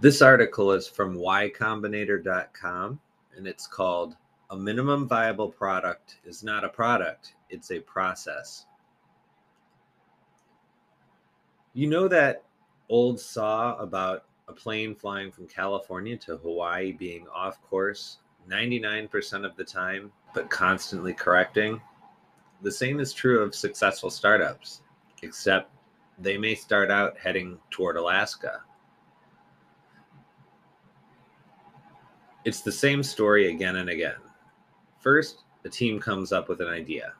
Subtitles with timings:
[0.00, 3.00] This article is from ycombinator.com
[3.36, 4.16] and it's called
[4.48, 8.64] A Minimum Viable Product is Not a Product, It's a Process.
[11.74, 12.44] You know that
[12.88, 19.54] old saw about a plane flying from California to Hawaii being off course 99% of
[19.56, 21.78] the time, but constantly correcting?
[22.62, 24.80] The same is true of successful startups,
[25.22, 25.70] except
[26.18, 28.62] they may start out heading toward Alaska.
[32.44, 34.16] It's the same story again and again.
[35.00, 37.12] First, the team comes up with an idea.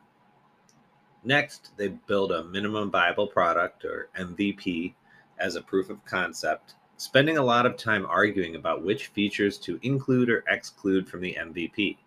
[1.24, 4.94] Next, they build a minimum viable product or MVP
[5.38, 9.78] as a proof of concept, spending a lot of time arguing about which features to
[9.82, 11.98] include or exclude from the MVP.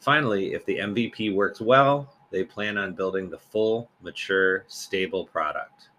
[0.00, 5.90] Finally, if the MVP works well, they plan on building the full, mature, stable product.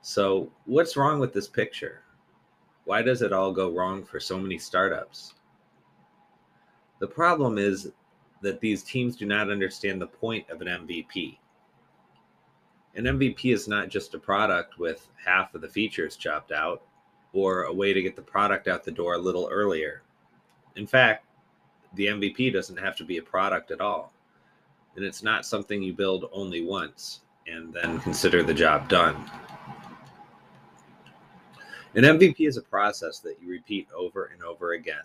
[0.00, 2.02] So, what's wrong with this picture?
[2.88, 5.34] Why does it all go wrong for so many startups?
[7.00, 7.92] The problem is
[8.40, 11.36] that these teams do not understand the point of an MVP.
[12.94, 16.80] An MVP is not just a product with half of the features chopped out
[17.34, 20.00] or a way to get the product out the door a little earlier.
[20.76, 21.26] In fact,
[21.92, 24.14] the MVP doesn't have to be a product at all.
[24.96, 29.30] And it's not something you build only once and then consider the job done.
[31.94, 35.02] An MVP is a process that you repeat over and over again.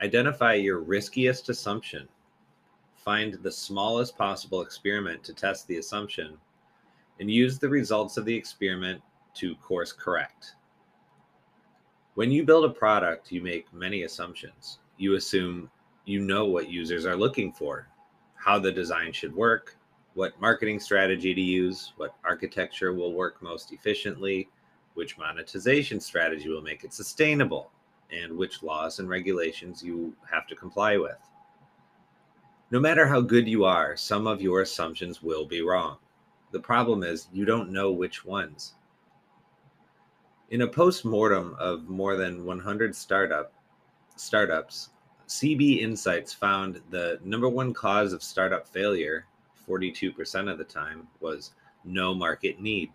[0.00, 2.08] Identify your riskiest assumption.
[2.96, 6.38] Find the smallest possible experiment to test the assumption
[7.20, 9.02] and use the results of the experiment
[9.34, 10.54] to course correct.
[12.14, 14.78] When you build a product, you make many assumptions.
[14.96, 15.70] You assume
[16.06, 17.86] you know what users are looking for,
[18.34, 19.76] how the design should work,
[20.14, 24.48] what marketing strategy to use, what architecture will work most efficiently,
[24.94, 27.70] which monetization strategy will make it sustainable,
[28.10, 31.18] and which laws and regulations you have to comply with.
[32.70, 35.98] No matter how good you are, some of your assumptions will be wrong.
[36.52, 38.74] The problem is you don't know which ones.
[40.50, 43.52] In a post-mortem of more than 100 startup
[44.16, 44.90] startups,
[45.28, 49.26] CB Insights found the number one cause of startup failure,
[49.66, 51.52] 42% of the time, was
[51.84, 52.92] no market need.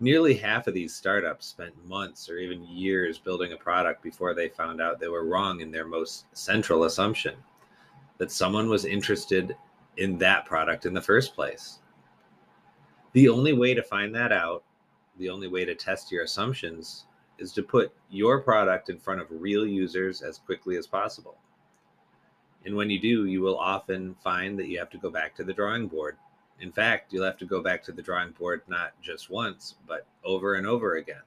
[0.00, 4.48] Nearly half of these startups spent months or even years building a product before they
[4.48, 7.34] found out they were wrong in their most central assumption
[8.18, 9.56] that someone was interested
[9.96, 11.80] in that product in the first place.
[13.12, 14.62] The only way to find that out,
[15.18, 17.06] the only way to test your assumptions,
[17.38, 21.38] is to put your product in front of real users as quickly as possible.
[22.64, 25.44] And when you do, you will often find that you have to go back to
[25.44, 26.16] the drawing board
[26.60, 30.06] in fact, you'll have to go back to the drawing board not just once, but
[30.24, 31.22] over and over again.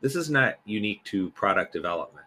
[0.00, 2.26] This is not unique to product development.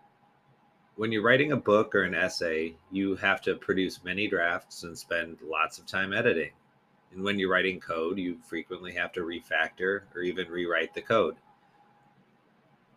[0.95, 4.97] When you're writing a book or an essay, you have to produce many drafts and
[4.97, 6.51] spend lots of time editing.
[7.11, 11.37] And when you're writing code, you frequently have to refactor or even rewrite the code.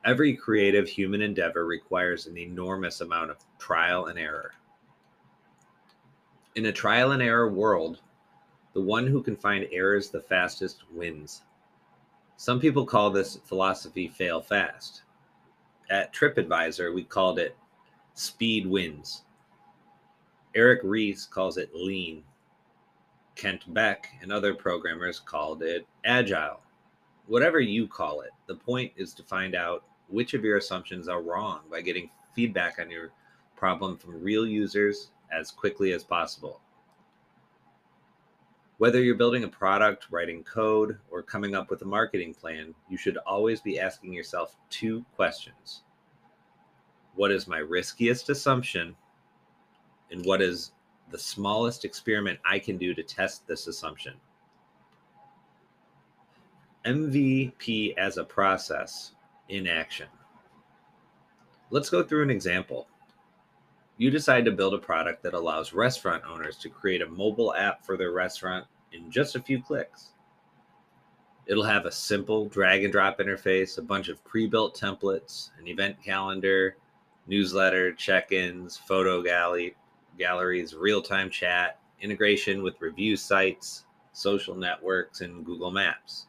[0.05, 4.53] Every creative human endeavor requires an enormous amount of trial and error.
[6.55, 8.01] In a trial and error world,
[8.75, 11.45] the one who can find errors the fastest wins.
[12.37, 15.03] Some people call this philosophy fail fast.
[15.89, 17.57] At TripAdvisor, we called it
[18.13, 19.23] speed wins.
[20.55, 22.23] Eric Ries calls it lean.
[23.35, 26.61] Kent Beck and other programmers called it agile.
[27.29, 31.23] Whatever you call it, the point is to find out which of your assumptions are
[31.23, 33.11] wrong by getting feedback on your
[33.57, 36.61] problem from real users as quickly as possible.
[38.79, 42.97] Whether you're building a product, writing code, or coming up with a marketing plan, you
[42.97, 45.83] should always be asking yourself two questions
[47.15, 48.97] What is my riskiest assumption?
[50.11, 50.73] And what is
[51.11, 54.15] the smallest experiment I can do to test this assumption?
[56.85, 59.13] MVP as a process
[59.49, 60.09] in action.
[61.71, 62.89] Let's go through an example
[63.97, 67.85] you decide to build a product that allows restaurant owners to create a mobile app
[67.85, 70.11] for their restaurant in just a few clicks.
[71.47, 75.67] It'll have a simple drag and drop interface, a bunch of pre built templates, an
[75.67, 76.77] event calendar,
[77.27, 79.77] newsletter, check ins, photo gallery,
[80.19, 86.27] galleries, real time chat, integration with review sites, social networks, and Google Maps.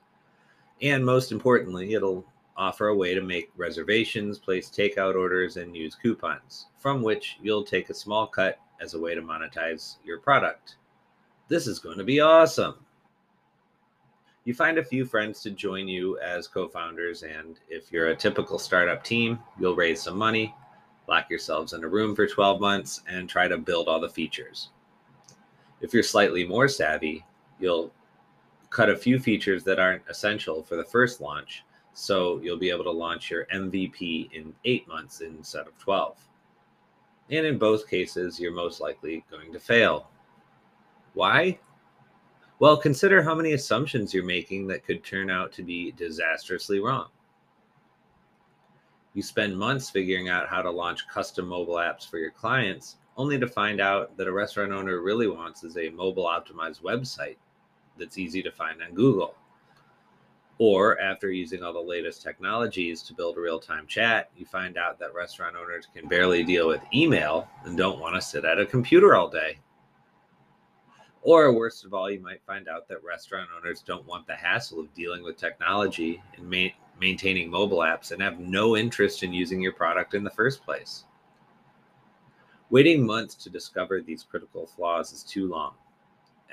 [0.81, 5.95] And most importantly, it'll offer a way to make reservations, place takeout orders, and use
[5.95, 10.75] coupons, from which you'll take a small cut as a way to monetize your product.
[11.47, 12.75] This is going to be awesome.
[14.45, 18.15] You find a few friends to join you as co founders, and if you're a
[18.15, 20.53] typical startup team, you'll raise some money,
[21.07, 24.69] lock yourselves in a room for 12 months, and try to build all the features.
[25.79, 27.25] If you're slightly more savvy,
[27.59, 27.93] you'll
[28.69, 32.83] cut a few features that aren't essential for the first launch, so you'll be able
[32.83, 36.17] to launch your MVP in eight months instead of 12.
[37.29, 40.09] And in both cases, you're most likely going to fail.
[41.13, 41.59] Why?
[42.59, 47.07] Well, consider how many assumptions you're making that could turn out to be disastrously wrong.
[49.13, 53.37] You spend months figuring out how to launch custom mobile apps for your clients, only
[53.37, 57.37] to find out that a restaurant owner really wants is a mobile optimized website
[57.97, 59.35] that's easy to find on Google.
[60.65, 64.77] Or after using all the latest technologies to build a real time chat, you find
[64.77, 68.61] out that restaurant owners can barely deal with email and don't want to sit at
[68.61, 69.59] a computer all day.
[71.21, 74.79] Or worst of all, you might find out that restaurant owners don't want the hassle
[74.79, 79.59] of dealing with technology and ma- maintaining mobile apps and have no interest in using
[79.59, 81.03] your product in the first place.
[82.69, 85.73] Waiting months to discover these critical flaws is too long.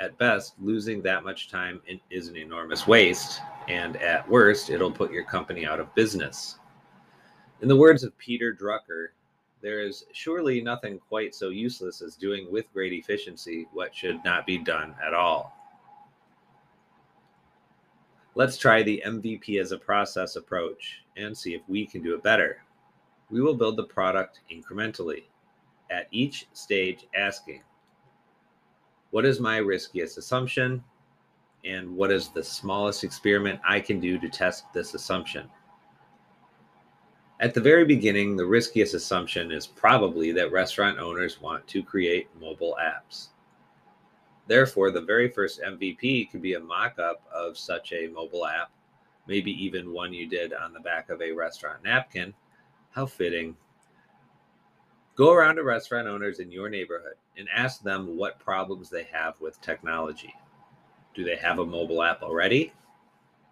[0.00, 5.12] At best, losing that much time is an enormous waste, and at worst, it'll put
[5.12, 6.58] your company out of business.
[7.60, 9.08] In the words of Peter Drucker,
[9.60, 14.46] there is surely nothing quite so useless as doing with great efficiency what should not
[14.46, 15.54] be done at all.
[18.34, 22.22] Let's try the MVP as a process approach and see if we can do it
[22.22, 22.62] better.
[23.28, 25.24] We will build the product incrementally,
[25.90, 27.62] at each stage asking,
[29.10, 30.82] What is my riskiest assumption?
[31.64, 35.48] And what is the smallest experiment I can do to test this assumption?
[37.40, 42.28] At the very beginning, the riskiest assumption is probably that restaurant owners want to create
[42.38, 43.28] mobile apps.
[44.46, 48.70] Therefore, the very first MVP could be a mock up of such a mobile app,
[49.26, 52.34] maybe even one you did on the back of a restaurant napkin.
[52.90, 53.56] How fitting.
[55.20, 59.38] Go around to restaurant owners in your neighborhood and ask them what problems they have
[59.38, 60.32] with technology.
[61.12, 62.72] Do they have a mobile app already?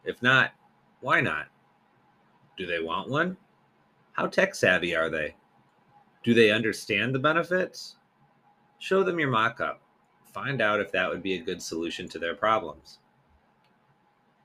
[0.03, 0.53] If not,
[1.03, 1.49] why not?
[2.57, 3.37] Do they want one?
[4.15, 5.35] How tech savvy are they?
[6.25, 7.97] Do they understand the benefits?
[8.79, 9.83] Show them your mock up.
[10.33, 12.99] Find out if that would be a good solution to their problems.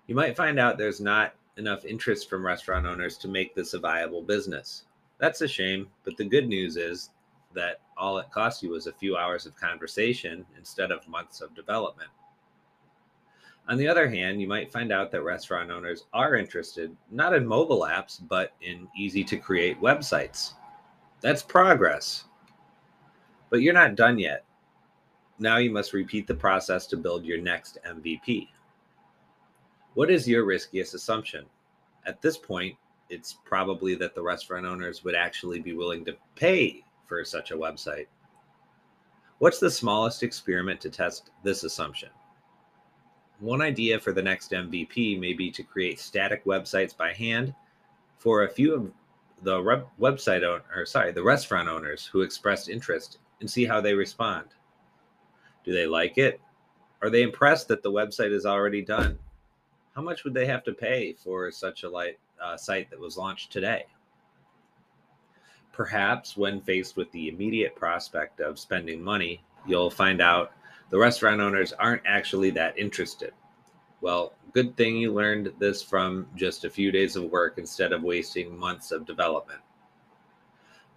[0.08, 3.80] You might find out there's not enough interest from restaurant owners to make this a
[3.80, 4.84] viable business.
[5.20, 7.12] That's a shame, but the good news is
[7.54, 11.56] that all it cost you was a few hours of conversation instead of months of
[11.56, 12.10] development.
[13.70, 17.46] On the other hand, you might find out that restaurant owners are interested not in
[17.46, 20.54] mobile apps, but in easy to create websites.
[21.22, 22.26] That's progress.
[23.50, 24.44] But you're not done yet.
[25.40, 28.50] Now you must repeat the process to build your next MVP.
[29.94, 31.46] What is your riskiest assumption?
[32.06, 32.76] At this point,
[33.10, 37.58] it's probably that the restaurant owners would actually be willing to pay for such a
[37.58, 38.08] website.
[39.40, 42.10] What's the smallest experiment to test this assumption?
[43.40, 47.54] One idea for the next MVP may be to create static websites by hand
[48.18, 48.92] for a few of
[49.42, 53.82] the re- website owner, or sorry, the restaurant owners who expressed interest and see how
[53.82, 54.48] they respond.
[55.66, 56.40] Do they like it?
[57.02, 59.20] Are they impressed that the website is already done?
[59.94, 63.18] How much would they have to pay for such a light, uh, site that was
[63.18, 63.86] launched today?
[65.74, 70.54] Perhaps when faced with the immediate prospect of spending money, you'll find out
[70.92, 73.34] the restaurant owners aren't actually that interested.
[74.00, 78.04] Well, good thing you learned this from just a few days of work instead of
[78.04, 79.62] wasting months of development.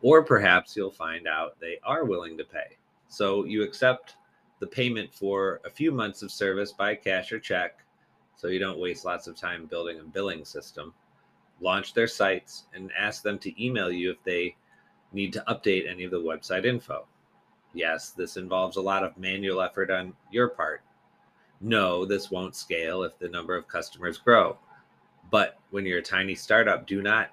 [0.03, 2.77] Or perhaps you'll find out they are willing to pay.
[3.09, 4.17] So you accept
[4.59, 7.79] the payment for a few months of service by cash or check
[8.37, 10.93] so you don't waste lots of time building a billing system.
[11.63, 14.55] Launch their sites and ask them to email you if they
[15.13, 17.07] need to update any of the website info.
[17.75, 20.83] Yes, this involves a lot of manual effort on your part.
[21.61, 24.59] No, this won't scale if the number of customers grow.
[25.31, 27.31] But when you're a tiny startup, do not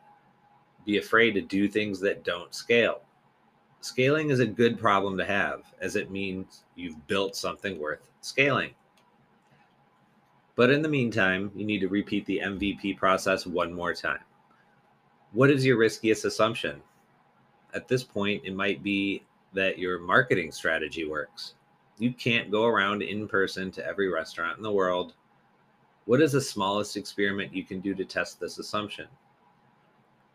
[0.85, 3.01] be afraid to do things that don't scale.
[3.81, 8.71] Scaling is a good problem to have, as it means you've built something worth scaling.
[10.55, 14.21] But in the meantime, you need to repeat the MVP process one more time.
[15.31, 16.81] What is your riskiest assumption?
[17.73, 21.55] At this point, it might be that your marketing strategy works.
[21.97, 25.13] You can't go around in person to every restaurant in the world.
[26.05, 29.07] What is the smallest experiment you can do to test this assumption?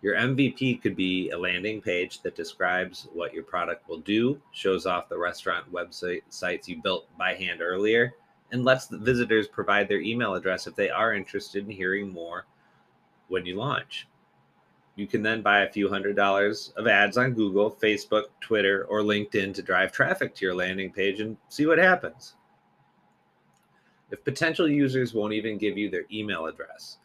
[0.00, 4.86] Your MVP could be a landing page that describes what your product will do, shows
[4.86, 8.14] off the restaurant website sites you built by hand earlier,
[8.52, 12.46] and lets the visitors provide their email address if they are interested in hearing more
[13.26, 14.06] when you launch.
[14.98, 19.02] You can then buy a few hundred dollars of ads on Google, Facebook, Twitter, or
[19.02, 22.34] LinkedIn to drive traffic to your landing page and see what happens.
[24.10, 26.98] If potential users won't even give you their email address,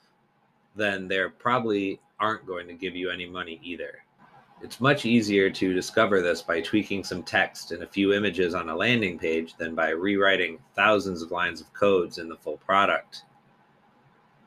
[0.76, 4.04] then they probably aren't going to give you any money either.
[4.64, 8.70] It's much easier to discover this by tweaking some text and a few images on
[8.70, 13.22] a landing page than by rewriting thousands of lines of codes in the full product.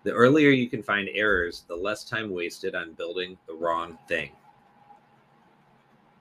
[0.06, 4.30] The earlier you can find errors, the less time wasted on building the wrong thing.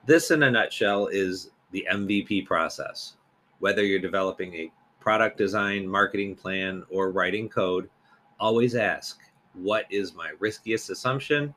[0.07, 3.17] This, in a nutshell, is the MVP process.
[3.59, 7.87] Whether you're developing a product design, marketing plan, or writing code,
[8.39, 9.19] always ask
[9.53, 11.53] what is my riskiest assumption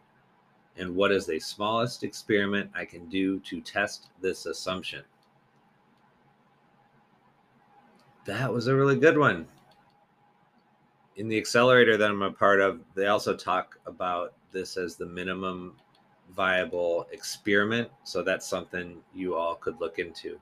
[0.77, 5.03] and what is the smallest experiment I can do to test this assumption.
[8.27, 9.49] That was a really good one.
[11.19, 15.05] In the accelerator that I'm a part of, they also talk about this as the
[15.05, 15.75] minimum
[16.31, 17.91] viable experiment.
[18.05, 20.39] So that's something you all could look into.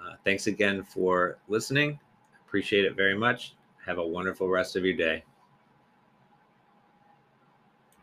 [0.00, 2.00] Uh, thanks again for listening.
[2.46, 3.54] Appreciate it very much.
[3.84, 5.24] Have a wonderful rest of your day.